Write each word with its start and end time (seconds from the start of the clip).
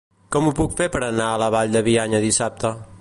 Com 0.35 0.47
ho 0.47 0.53
puc 0.59 0.71
fer 0.79 0.87
per 0.95 1.01
anar 1.09 1.27
a 1.33 1.37
la 1.43 1.51
Vall 1.57 1.77
de 1.77 1.85
Bianya 1.89 2.23
dissabte? 2.25 2.73